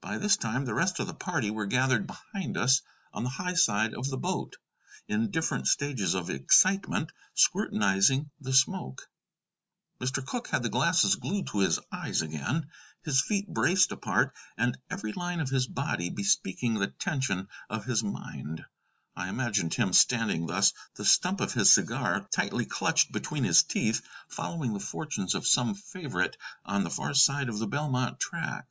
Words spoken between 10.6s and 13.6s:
the glasses glued to his eyes again, his feet